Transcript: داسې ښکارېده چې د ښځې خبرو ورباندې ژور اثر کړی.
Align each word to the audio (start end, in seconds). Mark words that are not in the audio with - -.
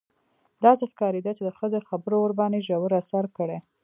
داسې 0.65 0.83
ښکارېده 0.91 1.31
چې 1.37 1.43
د 1.45 1.49
ښځې 1.57 1.79
خبرو 1.89 2.17
ورباندې 2.21 2.65
ژور 2.67 2.91
اثر 3.01 3.25
کړی. 3.37 3.57